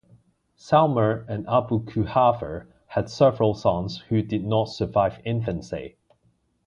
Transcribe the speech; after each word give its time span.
Salma 0.57 1.23
and 1.29 1.47
Abu 1.47 1.81
Quhafa 1.85 2.65
had 2.87 3.07
several 3.07 3.53
sons 3.53 3.99
who 4.09 4.23
did 4.23 4.43
not 4.43 4.65
survive 4.69 5.19
infancy. 5.25 5.95